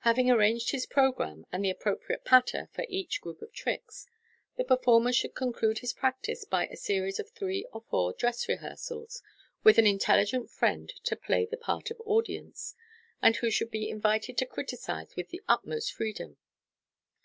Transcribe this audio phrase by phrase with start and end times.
[0.00, 4.04] Having arranged his programme, and the appropriate" patter M for each group of tricks,
[4.56, 9.22] the performer should conclude his practice by a series of three or four" dress rehearsals,"
[9.62, 12.74] with an intelligent friend to play the pa t of audience,
[13.22, 16.36] and who should be invited to criticise witti the utmost freedom.